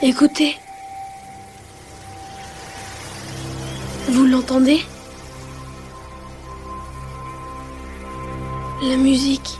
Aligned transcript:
Écoutez. 0.00 0.56
Vous 4.08 4.26
l'entendez? 4.26 4.80
La 8.80 8.96
musique. 8.96 9.58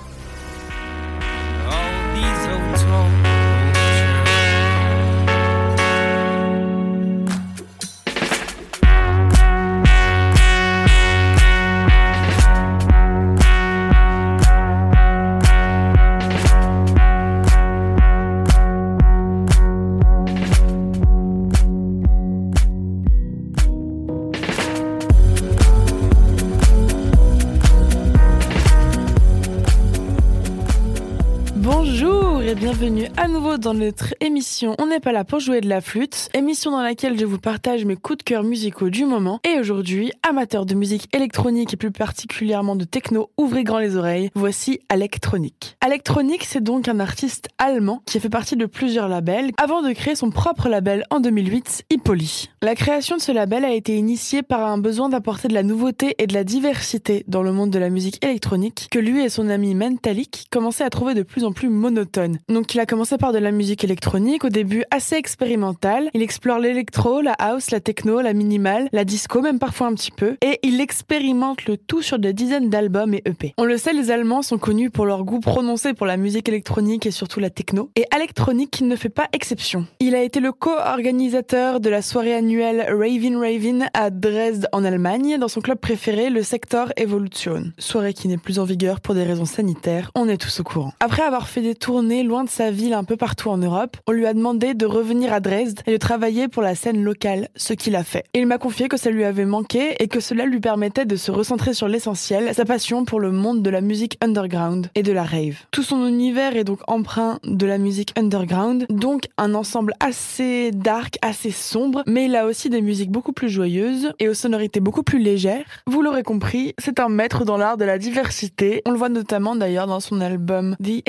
Bonjour 31.61 32.41
et 32.41 32.55
bienvenue 32.55 33.09
à 33.17 33.27
nouveau 33.27 33.59
dans 33.59 33.75
notre 33.75 34.15
émission 34.21 34.77
On 34.79 34.87
n'est 34.87 35.01
pas 35.01 35.11
là 35.11 35.25
pour 35.25 35.41
jouer 35.41 35.61
de 35.61 35.69
la 35.69 35.81
flûte, 35.81 36.29
émission 36.33 36.71
dans 36.71 36.83
laquelle 36.83 37.19
je 37.19 37.25
vous 37.25 37.41
partage 37.41 37.85
mes 37.85 37.97
coups 37.97 38.19
de 38.19 38.23
cœur 38.23 38.45
musicaux 38.45 38.91
du 38.91 39.05
moment. 39.05 39.41
Et 39.43 39.59
aujourd'hui, 39.59 40.13
amateurs 40.23 40.67
de 40.67 40.77
musique 40.77 41.09
électronique 41.13 41.75
et 41.75 41.77
plus 41.77 41.91
particulièrement 41.91 42.77
de 42.77 42.85
techno, 42.85 43.31
ouvrez 43.37 43.65
grand 43.65 43.81
les 43.81 43.97
oreilles, 43.97 44.31
voici 44.37 44.79
Electronic. 44.89 45.77
Electronic, 45.85 46.45
c'est 46.45 46.63
donc 46.63 46.87
un 46.87 47.01
artiste 47.01 47.49
allemand 47.59 48.03
qui 48.07 48.21
fait 48.21 48.29
partie 48.29 48.55
de 48.55 48.67
plusieurs 48.67 49.09
labels 49.09 49.51
avant 49.61 49.83
de 49.83 49.93
créer 49.93 50.15
son 50.15 50.31
propre 50.31 50.69
label 50.69 51.03
en 51.11 51.19
2008, 51.19 51.87
Hippoly. 51.91 52.51
La 52.63 52.77
création 52.77 53.17
de 53.17 53.21
ce 53.21 53.33
label 53.33 53.65
a 53.65 53.75
été 53.75 53.97
initiée 53.97 54.45
par 54.45 54.65
un 54.65 54.79
besoin 54.79 55.09
d'apporter 55.09 55.49
de 55.49 55.55
la 55.55 55.65
nouveauté 55.65 56.15
et 56.19 56.29
de 56.29 56.35
la 56.35 56.45
diversité 56.45 57.25
dans 57.27 57.43
le 57.43 57.51
monde 57.51 57.71
de 57.71 57.81
la 57.81 57.91
musique 57.91 58.25
électronique 58.25 58.87
que 58.93 59.01
lui 59.01 59.25
et 59.25 59.29
son 59.29 59.49
ami 59.49 59.75
Mentalik 59.75 60.47
commençaient 60.53 60.85
à 60.85 60.91
trouver 60.91 61.15
de 61.15 61.25
plus 61.25 61.45
en 61.45 61.48
plus 61.53 61.69
monotone. 61.69 62.39
Donc 62.49 62.75
il 62.75 62.81
a 62.81 62.87
commencé 62.87 63.19
par 63.19 63.33
de 63.33 63.39
la 63.39 63.51
musique 63.51 63.85
électronique, 63.85 64.45
au 64.45 64.49
début 64.49 64.85
assez 64.91 65.17
expérimentale. 65.17 66.11
Il 66.15 66.23
explore 66.23 66.59
l'électro, 66.59 67.21
la 67.21 67.33
house, 67.33 67.71
la 67.71 67.81
techno, 67.81 68.21
la 68.21 68.33
minimale, 68.33 68.89
la 68.93 69.05
disco, 69.05 69.41
même 69.41 69.59
parfois 69.59 69.89
un 69.89 69.95
petit 69.95 70.11
peu. 70.11 70.37
Et 70.43 70.59
il 70.63 70.81
expérimente 70.81 71.67
le 71.67 71.77
tout 71.77 72.03
sur 72.03 72.19
des 72.19 72.33
dizaines 72.33 72.71
d'albums 72.71 73.15
et 73.15 73.23
EP. 73.25 73.55
On 73.59 73.65
le 73.65 73.77
sait, 73.77 73.93
les 73.93 74.11
Allemands 74.11 74.43
sont 74.43 74.59
connus 74.59 74.91
pour 74.91 75.07
leur 75.07 75.25
goût 75.25 75.41
prononcé 75.41 75.95
pour 75.95 76.07
la 76.07 76.17
musique 76.17 76.49
électronique 76.49 77.07
et 77.07 77.11
surtout 77.11 77.41
la 77.41 77.51
techno. 77.51 77.91
Et 77.97 78.05
Electronic 78.15 78.81
ne 78.81 78.97
fait 78.97 79.09
pas 79.09 79.29
exception. 79.33 79.87
Il 80.01 80.15
a 80.15 80.23
été 80.23 80.41
le 80.41 80.53
co-organisateur 80.53 81.81
de 81.81 81.89
la 81.91 82.03
soirée 82.03 82.35
annuelle 82.35 82.87
Raven 82.89 83.37
Raven 83.37 83.89
à 83.95 84.11
Dresde 84.11 84.69
en 84.73 84.85
Allemagne, 84.85 85.39
dans 85.39 85.49
son 85.49 85.61
club 85.61 85.79
préféré, 85.79 86.31
le 86.31 86.43
Sector 86.43 86.93
Evolution. 86.97 87.73
Soirée 87.79 88.15
qui 88.15 88.29
n'est 88.29 88.39
plus 88.39 88.59
en 88.59 88.65
vigueur 88.65 89.01
pour 89.01 89.15
des 89.15 89.23
raisons 89.23 89.45
sanitaires, 89.45 90.11
on 90.15 90.29
est 90.29 90.37
tous 90.37 90.61
au 90.61 90.65
courant. 90.65 90.93
Après 91.01 91.23
avoir 91.23 91.38
fait 91.47 91.61
des 91.61 91.77
tournées 91.77 92.25
loin 92.25 92.43
de 92.43 92.49
sa 92.49 92.73
ville 92.73 92.95
un 92.95 93.05
peu 93.05 93.17
partout 93.17 93.51
en 93.51 93.59
Europe, 93.59 93.97
on 94.09 94.13
lui 94.13 94.27
a 94.27 94.35
demandé 94.35 94.75
de 94.75 94.87
revenir 94.87 95.33
à 95.33 95.39
Dresde 95.39 95.81
et 95.87 95.93
de 95.93 95.97
travailler 95.97 96.49
pour 96.49 96.63
la 96.63 96.75
scène 96.75 97.05
locale, 97.05 97.49
ce 97.55 97.75
qu'il 97.75 97.95
a 97.95 98.03
fait. 98.03 98.25
Et 98.35 98.41
il 98.41 98.47
m'a 98.47 98.59
confié 98.59 98.89
que 98.89 98.97
ça 98.97 99.11
lui 99.11 99.25
avait 99.25 99.45
manqué 99.45 100.03
et 100.03 100.09
que 100.09 100.21
cela 100.21 100.47
lui 100.47 100.59
permettait 100.59 101.05
de 101.05 101.17
se 101.17 101.31
recentrer 101.31 101.75
sur 101.75 101.87
l'essentiel, 101.87 102.55
sa 102.55 102.65
passion 102.65 103.05
pour 103.05 103.21
le 103.21 103.31
monde 103.31 103.63
de 103.63 103.71
la 103.71 103.81
musique 103.81 104.19
underground 104.21 104.91
et 104.95 105.03
de 105.03 105.13
la 105.13 105.25
rave. 105.25 105.59
Tout 105.71 105.83
son 105.83 106.07
univers 106.07 106.57
est 106.57 106.65
donc 106.65 106.81
empreint 106.89 107.39
de 107.45 107.67
la 107.67 107.79
musique 107.79 108.13
underground, 108.17 108.87
donc 108.89 109.29
un 109.37 109.55
ensemble 109.55 109.93
assez 110.01 110.71
dark, 110.73 111.19
assez 111.23 111.51
sombre, 111.51 112.03
mais 112.07 112.25
il 112.25 112.37
a 112.37 112.47
aussi 112.47 112.71
des 112.71 112.81
musiques 112.81 113.11
beaucoup 113.11 113.33
plus 113.33 113.49
joyeuses 113.49 114.13
et 114.19 114.29
aux 114.29 114.35
sonorités 114.35 114.81
beaucoup 114.81 115.03
plus 115.03 115.19
légères. 115.19 115.83
Vous 115.87 116.03
l'aurez 116.03 116.23
compris, 116.23 116.75
c'est 116.79 117.01
un 117.01 117.09
maître 117.09 117.45
dans 117.45 117.57
l'art 117.57 117.77
de 117.77 117.85
la 117.85 117.99
diversité. 117.99 118.83
On 118.87 118.91
le 118.91 118.99
voit 118.99 119.09
notamment 119.09 119.57
d'ailleurs 119.57 119.87
dans 119.87 120.01
son 120.01 120.21
album 120.21 120.77
The 120.83 121.03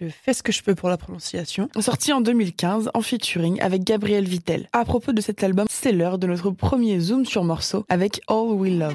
Je 0.00 0.08
fais 0.08 0.32
ce 0.32 0.42
que 0.42 0.52
je 0.52 0.62
peux 0.62 0.74
pour 0.74 0.88
la 0.88 0.96
prononciation. 0.96 1.68
Sorti 1.78 2.12
en 2.12 2.20
2015 2.20 2.90
en 2.94 3.00
featuring 3.02 3.60
avec 3.60 3.84
Gabriel 3.84 4.24
Vittel. 4.24 4.68
À 4.72 4.84
propos 4.84 5.12
de 5.12 5.20
cet 5.20 5.42
album, 5.42 5.66
c'est 5.70 5.92
l'heure 5.92 6.18
de 6.18 6.26
notre 6.26 6.50
premier 6.50 7.00
zoom 7.00 7.24
sur 7.26 7.44
morceau 7.44 7.84
avec 7.88 8.20
All 8.28 8.52
We 8.52 8.72
Love. 8.72 8.94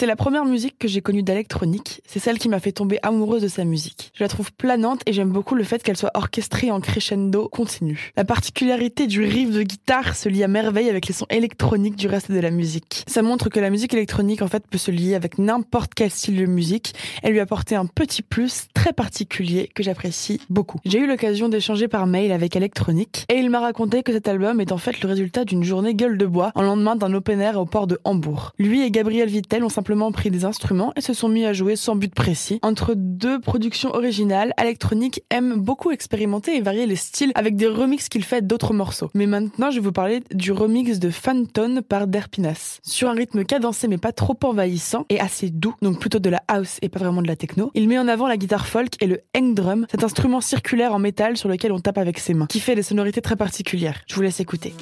C'est 0.00 0.06
la 0.06 0.16
première 0.16 0.46
musique 0.46 0.78
que 0.78 0.88
j'ai 0.88 1.02
connue 1.02 1.22
d'électronique. 1.22 2.00
C'est 2.06 2.20
celle 2.20 2.38
qui 2.38 2.48
m'a 2.48 2.58
fait 2.58 2.72
tomber 2.72 2.98
amoureuse 3.02 3.42
de 3.42 3.48
sa 3.48 3.64
musique. 3.64 4.12
Je 4.14 4.24
la 4.24 4.28
trouve 4.28 4.50
planante 4.50 5.02
et 5.04 5.12
j'aime 5.12 5.28
beaucoup 5.28 5.54
le 5.54 5.62
fait 5.62 5.82
qu'elle 5.82 5.98
soit 5.98 6.12
orchestrée 6.14 6.70
en 6.70 6.80
crescendo 6.80 7.50
continu. 7.50 8.10
La 8.16 8.24
particularité 8.24 9.06
du 9.06 9.22
riff 9.22 9.50
de 9.50 9.62
guitare 9.62 10.16
se 10.16 10.30
lie 10.30 10.42
à 10.42 10.48
merveille 10.48 10.88
avec 10.88 11.06
les 11.06 11.12
sons 11.12 11.26
électroniques 11.28 11.96
du 11.96 12.06
reste 12.06 12.32
de 12.32 12.40
la 12.40 12.50
musique. 12.50 13.04
Ça 13.08 13.20
montre 13.20 13.50
que 13.50 13.60
la 13.60 13.68
musique 13.68 13.92
électronique 13.92 14.40
en 14.40 14.48
fait 14.48 14.66
peut 14.66 14.78
se 14.78 14.90
lier 14.90 15.14
avec 15.14 15.36
n'importe 15.36 15.92
quel 15.94 16.10
style 16.10 16.38
de 16.38 16.46
musique 16.46 16.94
et 17.22 17.28
lui 17.28 17.40
apporter 17.40 17.74
un 17.74 17.84
petit 17.84 18.22
plus 18.22 18.68
très 18.72 18.94
particulier 18.94 19.68
que 19.74 19.82
j'apprécie 19.82 20.40
beaucoup. 20.48 20.78
J'ai 20.86 21.00
eu 21.00 21.06
l'occasion 21.06 21.50
d'échanger 21.50 21.88
par 21.88 22.06
mail 22.06 22.32
avec 22.32 22.56
Electronic 22.56 23.26
et 23.28 23.34
il 23.34 23.50
m'a 23.50 23.60
raconté 23.60 24.02
que 24.02 24.14
cet 24.14 24.28
album 24.28 24.62
est 24.62 24.72
en 24.72 24.78
fait 24.78 25.02
le 25.02 25.08
résultat 25.10 25.44
d'une 25.44 25.62
journée 25.62 25.94
gueule 25.94 26.16
de 26.16 26.24
bois 26.24 26.52
en 26.54 26.62
lendemain 26.62 26.96
d'un 26.96 27.12
open 27.12 27.42
air 27.42 27.60
au 27.60 27.66
port 27.66 27.86
de 27.86 27.98
Hambourg. 28.04 28.54
Lui 28.58 28.80
et 28.80 28.90
Gabriel 28.90 29.28
Vittel 29.28 29.62
ont 29.62 29.68
simplement 29.68 29.89
pris 30.12 30.30
des 30.30 30.44
instruments 30.44 30.92
et 30.96 31.00
se 31.00 31.12
sont 31.12 31.28
mis 31.28 31.44
à 31.44 31.52
jouer 31.52 31.76
sans 31.76 31.96
but 31.96 32.14
précis. 32.14 32.58
Entre 32.62 32.94
deux 32.96 33.40
productions 33.40 33.94
originales, 33.94 34.52
Electronic 34.60 35.22
aime 35.30 35.60
beaucoup 35.60 35.90
expérimenter 35.90 36.56
et 36.56 36.60
varier 36.60 36.86
les 36.86 36.96
styles 36.96 37.32
avec 37.34 37.56
des 37.56 37.66
remixes 37.66 38.08
qu'il 38.08 38.24
fait 38.24 38.46
d'autres 38.46 38.72
morceaux. 38.72 39.10
Mais 39.14 39.26
maintenant, 39.26 39.70
je 39.70 39.76
vais 39.76 39.84
vous 39.84 39.92
parler 39.92 40.22
du 40.32 40.52
remix 40.52 40.98
de 40.98 41.10
Phantom 41.10 41.82
par 41.82 42.06
Derpinas. 42.06 42.78
Sur 42.82 43.08
un 43.08 43.14
rythme 43.14 43.44
cadencé 43.44 43.88
mais 43.88 43.98
pas 43.98 44.12
trop 44.12 44.36
envahissant 44.44 45.06
et 45.08 45.20
assez 45.20 45.50
doux, 45.50 45.74
donc 45.82 45.98
plutôt 45.98 46.18
de 46.18 46.30
la 46.30 46.42
house 46.48 46.78
et 46.82 46.88
pas 46.88 47.00
vraiment 47.00 47.22
de 47.22 47.28
la 47.28 47.36
techno, 47.36 47.70
il 47.74 47.88
met 47.88 47.98
en 47.98 48.08
avant 48.08 48.28
la 48.28 48.36
guitare 48.36 48.66
folk 48.66 48.94
et 49.02 49.06
le 49.06 49.20
hang 49.36 49.54
drum, 49.54 49.86
cet 49.90 50.04
instrument 50.04 50.40
circulaire 50.40 50.94
en 50.94 50.98
métal 50.98 51.36
sur 51.36 51.48
lequel 51.48 51.72
on 51.72 51.80
tape 51.80 51.98
avec 51.98 52.18
ses 52.18 52.34
mains, 52.34 52.46
qui 52.46 52.60
fait 52.60 52.74
des 52.74 52.82
sonorités 52.82 53.20
très 53.20 53.36
particulières. 53.36 54.00
Je 54.06 54.14
vous 54.14 54.22
laisse 54.22 54.40
écouter. 54.40 54.74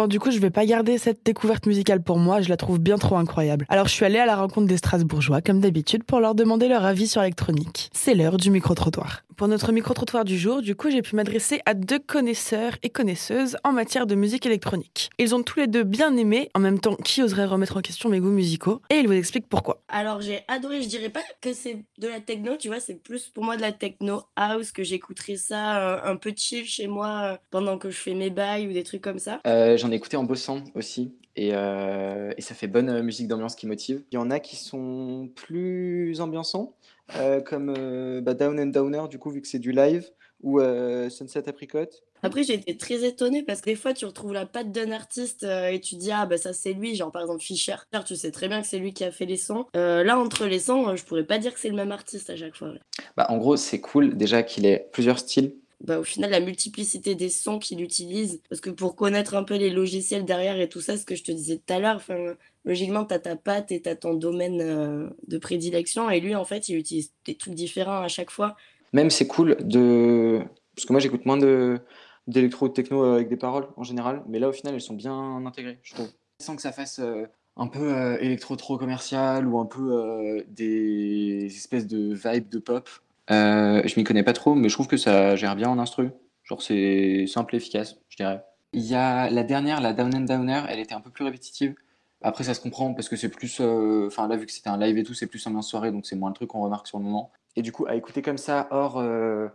Bon, 0.00 0.06
du 0.06 0.18
coup, 0.18 0.30
je 0.30 0.38
vais 0.38 0.48
pas 0.48 0.64
garder 0.64 0.96
cette 0.96 1.26
découverte 1.26 1.66
musicale 1.66 2.02
pour 2.02 2.16
moi, 2.16 2.40
je 2.40 2.48
la 2.48 2.56
trouve 2.56 2.78
bien 2.78 2.96
trop 2.96 3.18
incroyable. 3.18 3.66
Alors, 3.68 3.86
je 3.86 3.92
suis 3.92 4.06
allée 4.06 4.18
à 4.18 4.24
la 4.24 4.34
rencontre 4.34 4.66
des 4.66 4.78
Strasbourgeois, 4.78 5.42
comme 5.42 5.60
d'habitude, 5.60 6.04
pour 6.04 6.20
leur 6.20 6.34
demander 6.34 6.68
leur 6.68 6.86
avis 6.86 7.06
sur 7.06 7.20
l'électronique. 7.20 7.90
C'est 7.92 8.14
l'heure 8.14 8.38
du 8.38 8.50
micro-trottoir. 8.50 9.24
Pour 9.40 9.48
notre 9.48 9.72
micro-trottoir 9.72 10.26
du 10.26 10.36
jour, 10.36 10.60
du 10.60 10.76
coup, 10.76 10.90
j'ai 10.90 11.00
pu 11.00 11.16
m'adresser 11.16 11.62
à 11.64 11.72
deux 11.72 11.98
connaisseurs 11.98 12.76
et 12.82 12.90
connaisseuses 12.90 13.56
en 13.64 13.72
matière 13.72 14.06
de 14.06 14.14
musique 14.14 14.44
électronique. 14.44 15.08
Ils 15.18 15.34
ont 15.34 15.42
tous 15.42 15.60
les 15.60 15.66
deux 15.66 15.82
bien 15.82 16.14
aimé, 16.18 16.50
en 16.54 16.60
même 16.60 16.78
temps, 16.78 16.94
qui 16.94 17.22
oserait 17.22 17.46
remettre 17.46 17.78
en 17.78 17.80
question 17.80 18.10
mes 18.10 18.20
goûts 18.20 18.28
musicaux, 18.28 18.82
et 18.90 18.96
ils 18.96 19.06
vous 19.06 19.14
expliquent 19.14 19.48
pourquoi. 19.48 19.82
Alors 19.88 20.20
j'ai 20.20 20.40
adoré, 20.46 20.82
je 20.82 20.88
dirais 20.88 21.08
pas 21.08 21.22
que 21.40 21.54
c'est 21.54 21.82
de 21.96 22.08
la 22.08 22.20
techno, 22.20 22.58
tu 22.58 22.68
vois, 22.68 22.80
c'est 22.80 23.02
plus 23.02 23.30
pour 23.30 23.42
moi 23.42 23.56
de 23.56 23.62
la 23.62 23.72
techno 23.72 24.24
house, 24.36 24.72
que 24.72 24.82
j'écouterais 24.82 25.36
ça 25.36 25.94
euh, 25.94 26.12
un 26.12 26.16
peu 26.16 26.34
chill 26.36 26.66
chez 26.66 26.86
moi 26.86 27.22
euh, 27.22 27.36
pendant 27.50 27.78
que 27.78 27.88
je 27.88 27.96
fais 27.96 28.12
mes 28.12 28.28
bails 28.28 28.68
ou 28.68 28.74
des 28.74 28.82
trucs 28.82 29.00
comme 29.00 29.18
ça. 29.18 29.40
Euh, 29.46 29.78
J'en 29.78 29.90
ai 29.90 29.94
écouté 29.94 30.18
en 30.18 30.24
bossant 30.24 30.62
aussi. 30.74 31.14
Et, 31.36 31.52
euh, 31.54 32.32
et 32.36 32.42
ça 32.42 32.54
fait 32.54 32.66
bonne 32.66 33.00
musique 33.00 33.26
d'ambiance 33.26 33.54
qui 33.54 33.66
motive. 33.66 34.02
Il 34.10 34.16
y 34.16 34.18
en 34.18 34.30
a 34.30 34.40
qui 34.40 34.56
sont 34.56 35.30
plus 35.34 36.20
ambiançants. 36.20 36.74
Euh, 37.16 37.40
comme 37.40 37.74
euh, 37.76 38.20
bah, 38.20 38.34
Down 38.34 38.58
and 38.60 38.66
Downer, 38.66 39.02
du 39.08 39.18
coup, 39.18 39.30
vu 39.30 39.40
que 39.40 39.48
c'est 39.48 39.58
du 39.58 39.72
live, 39.72 40.08
ou 40.42 40.60
euh, 40.60 41.10
Sunset 41.10 41.48
Apricot. 41.48 41.86
Après, 42.22 42.42
j'ai 42.42 42.54
été 42.54 42.76
très 42.76 43.04
étonnée 43.04 43.42
parce 43.42 43.60
que 43.60 43.70
des 43.70 43.76
fois, 43.76 43.94
tu 43.94 44.04
retrouves 44.04 44.32
la 44.32 44.44
patte 44.44 44.72
d'un 44.72 44.92
artiste 44.92 45.44
euh, 45.44 45.68
et 45.68 45.80
tu 45.80 45.96
dis, 45.96 46.10
ah, 46.12 46.26
bah 46.26 46.36
ça, 46.36 46.52
c'est 46.52 46.72
lui. 46.72 46.94
Genre, 46.94 47.10
par 47.10 47.22
exemple, 47.22 47.42
Fischer. 47.42 47.76
Tu 48.06 48.16
sais 48.16 48.30
très 48.30 48.48
bien 48.48 48.60
que 48.60 48.66
c'est 48.66 48.78
lui 48.78 48.92
qui 48.92 49.04
a 49.04 49.10
fait 49.10 49.26
les 49.26 49.36
sons. 49.36 49.66
Euh, 49.76 50.04
là, 50.04 50.18
entre 50.18 50.46
les 50.46 50.58
sons, 50.58 50.88
euh, 50.88 50.96
je 50.96 51.04
pourrais 51.04 51.24
pas 51.24 51.38
dire 51.38 51.54
que 51.54 51.60
c'est 51.60 51.70
le 51.70 51.76
même 51.76 51.92
artiste 51.92 52.28
à 52.30 52.36
chaque 52.36 52.56
fois. 52.56 52.68
ouais. 52.68 52.80
Bah, 53.16 53.26
en 53.30 53.38
gros, 53.38 53.56
c'est 53.56 53.80
cool 53.80 54.16
déjà 54.16 54.42
qu'il 54.42 54.66
ait 54.66 54.88
plusieurs 54.92 55.18
styles. 55.18 55.54
Bah, 55.82 55.98
au 55.98 56.04
final, 56.04 56.30
la 56.30 56.40
multiplicité 56.40 57.14
des 57.14 57.30
sons 57.30 57.58
qu'il 57.58 57.80
utilise. 57.80 58.40
Parce 58.48 58.60
que 58.60 58.70
pour 58.70 58.96
connaître 58.96 59.34
un 59.34 59.44
peu 59.44 59.56
les 59.56 59.70
logiciels 59.70 60.24
derrière 60.24 60.60
et 60.60 60.68
tout 60.68 60.80
ça, 60.80 60.96
ce 60.96 61.06
que 61.06 61.14
je 61.14 61.24
te 61.24 61.32
disais 61.32 61.56
tout 61.56 61.72
à 61.72 61.78
l'heure, 61.78 61.96
enfin, 61.96 62.34
logiquement, 62.64 63.04
tu 63.04 63.14
as 63.14 63.18
ta 63.18 63.36
patte 63.36 63.72
et 63.72 63.80
tu 63.80 63.88
as 63.88 63.96
ton 63.96 64.14
domaine 64.14 64.60
euh, 64.60 65.08
de 65.26 65.38
prédilection. 65.38 66.10
Et 66.10 66.20
lui, 66.20 66.34
en 66.34 66.44
fait, 66.44 66.68
il 66.68 66.76
utilise 66.76 67.12
des 67.24 67.34
trucs 67.34 67.54
différents 67.54 68.02
à 68.02 68.08
chaque 68.08 68.30
fois. 68.30 68.56
Même 68.92 69.10
c'est 69.10 69.26
cool 69.26 69.56
de. 69.60 70.40
Parce 70.74 70.86
que 70.86 70.92
moi, 70.92 71.00
j'écoute 71.00 71.24
moins 71.26 71.38
de 71.38 71.80
d'électro 72.26 72.68
de 72.68 72.72
techno 72.72 73.04
euh, 73.04 73.14
avec 73.14 73.28
des 73.28 73.36
paroles 73.36 73.68
en 73.76 73.82
général, 73.82 74.22
mais 74.28 74.38
là, 74.38 74.48
au 74.48 74.52
final, 74.52 74.74
elles 74.74 74.80
sont 74.80 74.94
bien 74.94 75.44
intégrées, 75.46 75.78
je 75.82 75.94
trouve. 75.94 76.08
Sans 76.40 76.56
que 76.56 76.62
ça 76.62 76.72
fasse 76.72 77.00
euh, 77.00 77.26
un 77.56 77.66
peu 77.66 77.94
euh, 77.94 78.18
électro 78.20 78.56
trop 78.56 78.78
commercial 78.78 79.46
ou 79.46 79.58
un 79.58 79.66
peu 79.66 79.92
euh, 79.92 80.42
des 80.48 81.46
espèces 81.46 81.86
de 81.86 82.14
vibes 82.14 82.48
de 82.48 82.58
pop. 82.58 82.88
Euh, 83.30 83.82
je 83.84 83.94
m'y 83.98 84.04
connais 84.04 84.22
pas 84.22 84.32
trop, 84.32 84.54
mais 84.54 84.68
je 84.68 84.74
trouve 84.74 84.88
que 84.88 84.96
ça 84.96 85.36
gère 85.36 85.56
bien 85.56 85.68
en 85.68 85.78
instru. 85.78 86.10
Genre, 86.44 86.62
c'est 86.62 87.26
simple 87.26 87.54
et 87.54 87.58
efficace, 87.58 87.96
je 88.08 88.16
dirais. 88.16 88.42
Il 88.72 88.82
y 88.82 88.94
a 88.94 89.30
la 89.30 89.42
dernière, 89.44 89.80
la 89.80 89.92
Down 89.92 90.14
and 90.14 90.20
Downer, 90.20 90.62
elle 90.68 90.78
était 90.80 90.94
un 90.94 91.00
peu 91.00 91.10
plus 91.10 91.24
répétitive. 91.24 91.74
Après, 92.22 92.44
ça 92.44 92.54
se 92.54 92.60
comprend 92.60 92.92
parce 92.92 93.08
que 93.08 93.16
c'est 93.16 93.28
plus. 93.28 93.58
euh, 93.60 94.06
Enfin, 94.08 94.28
là, 94.28 94.36
vu 94.36 94.46
que 94.46 94.52
c'était 94.52 94.68
un 94.68 94.78
live 94.78 94.98
et 94.98 95.04
tout, 95.04 95.14
c'est 95.14 95.26
plus 95.26 95.44
ambiance 95.46 95.68
soirée, 95.68 95.90
donc 95.90 96.06
c'est 96.06 96.16
moins 96.16 96.30
le 96.30 96.34
truc 96.34 96.50
qu'on 96.50 96.60
remarque 96.62 96.86
sur 96.86 96.98
le 96.98 97.04
moment. 97.04 97.30
Et 97.56 97.62
du 97.62 97.72
coup, 97.72 97.86
à 97.86 97.96
écouter 97.96 98.20
comme 98.22 98.36
ça, 98.38 98.68
hors 98.70 98.98
euh, 98.98 99.48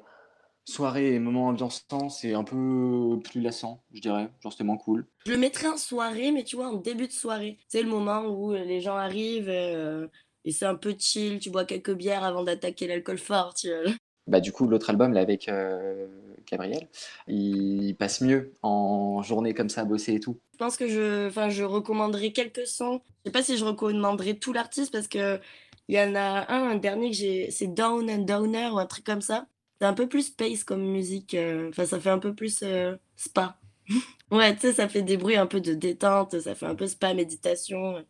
soirée 0.65 1.13
et 1.13 1.19
moment 1.19 1.47
ambiançant, 1.47 2.09
c'est 2.09 2.33
un 2.33 2.43
peu 2.43 3.19
plus 3.23 3.39
lassant, 3.41 3.81
je 3.93 4.01
dirais. 4.01 4.29
Genre, 4.41 4.51
c'était 4.51 4.63
moins 4.63 4.77
cool. 4.77 5.05
Je 5.27 5.31
le 5.31 5.37
mettrais 5.37 5.67
en 5.67 5.77
soirée, 5.77 6.31
mais 6.31 6.43
tu 6.43 6.55
vois, 6.55 6.69
en 6.69 6.73
début 6.77 7.07
de 7.07 7.11
soirée. 7.13 7.57
C'est 7.67 7.83
le 7.83 7.89
moment 7.89 8.23
où 8.25 8.51
les 8.53 8.81
gens 8.81 8.95
arrivent 8.95 9.49
euh, 9.49 10.07
et 10.45 10.51
c'est 10.51 10.65
un 10.65 10.75
peu 10.75 10.95
chill, 10.97 11.39
tu 11.39 11.49
bois 11.49 11.65
quelques 11.65 11.93
bières 11.93 12.23
avant 12.23 12.43
d'attaquer 12.43 12.87
l'alcool 12.87 13.17
fort. 13.17 13.53
Tu 13.55 13.69
vois. 13.69 13.91
Bah, 14.27 14.39
du 14.39 14.51
coup, 14.51 14.67
l'autre 14.67 14.89
album, 14.89 15.13
là, 15.13 15.21
avec 15.21 15.47
euh, 15.49 16.07
Gabriel, 16.49 16.87
il 17.27 17.95
passe 17.95 18.21
mieux 18.21 18.53
en 18.63 19.21
journée 19.21 19.53
comme 19.53 19.69
ça, 19.69 19.81
à 19.81 19.85
bosser 19.85 20.15
et 20.15 20.19
tout. 20.19 20.39
Je 20.53 20.57
pense 20.57 20.77
que 20.77 20.87
je, 20.87 21.27
enfin, 21.27 21.49
je 21.49 21.63
recommanderais 21.63 22.31
quelques 22.31 22.65
sons. 22.65 23.01
Je 23.23 23.29
sais 23.29 23.31
pas 23.31 23.43
si 23.43 23.57
je 23.57 23.65
recommanderais 23.65 24.35
tout 24.35 24.53
l'artiste 24.53 24.91
parce 24.91 25.07
que 25.07 25.39
il 25.87 25.95
y 25.95 25.99
en 26.01 26.15
a 26.15 26.51
un, 26.51 26.69
un 26.71 26.75
dernier 26.75 27.11
que 27.11 27.15
j'ai, 27.15 27.51
c'est 27.51 27.67
Down 27.67 28.09
and 28.09 28.19
Downer 28.23 28.69
ou 28.71 28.79
un 28.79 28.85
truc 28.87 29.03
comme 29.05 29.21
ça. 29.21 29.47
C'est 29.79 29.85
un 29.85 29.93
peu 29.93 30.07
plus 30.07 30.23
space 30.27 30.63
comme 30.63 30.81
musique. 30.83 31.33
euh, 31.35 31.69
Enfin, 31.69 31.85
ça 31.85 31.99
fait 31.99 32.09
un 32.09 32.19
peu 32.19 32.33
plus 32.33 32.61
euh, 32.63 32.95
spa. 33.17 33.59
ouais, 34.31 34.55
tu 34.55 34.61
sais, 34.61 34.73
ça 34.73 34.87
fait 34.89 35.01
des 35.03 35.17
bruits 35.17 35.35
un 35.37 35.45
peu 35.47 35.61
de 35.61 35.73
détente. 35.75 36.39
Ça 36.39 36.55
fait 36.55 36.65
un 36.65 36.75
peu 36.75 36.87
spa 36.87 37.13
méditation. 37.13 38.03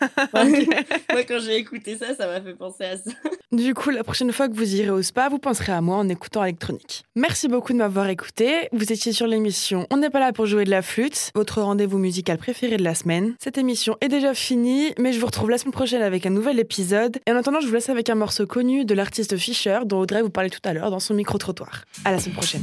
moi, 0.32 1.22
quand 1.26 1.38
j'ai 1.40 1.56
écouté 1.56 1.96
ça, 1.96 2.14
ça 2.14 2.26
m'a 2.26 2.40
fait 2.40 2.54
penser 2.54 2.84
à 2.84 2.96
ça. 2.96 3.10
Du 3.52 3.74
coup, 3.74 3.90
la 3.90 4.04
prochaine 4.04 4.32
fois 4.32 4.48
que 4.48 4.54
vous 4.54 4.74
irez 4.74 4.90
au 4.90 5.02
spa, 5.02 5.28
vous 5.28 5.38
penserez 5.38 5.72
à 5.72 5.80
moi 5.80 5.96
en 5.96 6.08
écoutant 6.08 6.44
électronique. 6.44 7.04
Merci 7.16 7.48
beaucoup 7.48 7.72
de 7.72 7.78
m'avoir 7.78 8.08
écouté. 8.08 8.68
Vous 8.72 8.92
étiez 8.92 9.12
sur 9.12 9.26
l'émission 9.26 9.86
On 9.90 9.96
n'est 9.96 10.10
pas 10.10 10.20
là 10.20 10.32
pour 10.32 10.46
jouer 10.46 10.64
de 10.64 10.70
la 10.70 10.82
flûte, 10.82 11.30
votre 11.34 11.62
rendez-vous 11.62 11.98
musical 11.98 12.38
préféré 12.38 12.76
de 12.76 12.84
la 12.84 12.94
semaine. 12.94 13.34
Cette 13.40 13.58
émission 13.58 13.96
est 14.00 14.08
déjà 14.08 14.34
finie, 14.34 14.92
mais 14.98 15.12
je 15.12 15.20
vous 15.20 15.26
retrouve 15.26 15.50
la 15.50 15.58
semaine 15.58 15.72
prochaine 15.72 16.02
avec 16.02 16.26
un 16.26 16.30
nouvel 16.30 16.58
épisode. 16.58 17.18
Et 17.26 17.32
en 17.32 17.36
attendant, 17.36 17.60
je 17.60 17.66
vous 17.66 17.74
laisse 17.74 17.88
avec 17.88 18.10
un 18.10 18.14
morceau 18.14 18.46
connu 18.46 18.84
de 18.84 18.94
l'artiste 18.94 19.36
Fisher, 19.36 19.80
dont 19.86 20.00
Audrey 20.00 20.22
vous 20.22 20.30
parlait 20.30 20.50
tout 20.50 20.60
à 20.64 20.72
l'heure 20.72 20.90
dans 20.90 21.00
son 21.00 21.14
micro-trottoir. 21.14 21.84
À 22.04 22.12
la 22.12 22.18
semaine 22.18 22.36
prochaine. 22.36 22.62